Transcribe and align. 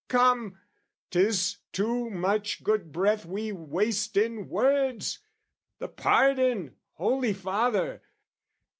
"Come, 0.07 0.57
'tis 1.11 1.57
too 1.71 2.09
much 2.09 2.63
good 2.63 2.91
breath 2.91 3.23
we 3.23 3.51
waste 3.51 4.17
in 4.17 4.49
words: 4.49 5.19
"The 5.77 5.89
pardon, 5.89 6.75
Holy 6.93 7.33
Father! 7.33 8.01